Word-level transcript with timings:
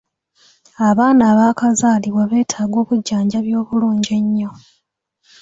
Abaana 0.89 1.21
abaakazaalibwa 1.31 2.23
beetaaga 2.31 2.75
obujjanjabi 2.83 3.51
obulungi 3.61 4.09
ennyo. 4.19 4.51